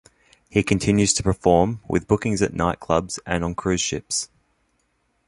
He 0.49 0.63
continues 0.63 1.13
to 1.13 1.21
perform, 1.21 1.81
with 1.87 2.07
bookings 2.07 2.41
at 2.41 2.55
night 2.55 2.79
clubs 2.79 3.19
and 3.23 3.43
on 3.43 3.53
cruise 3.53 3.81
ships. 3.81 4.29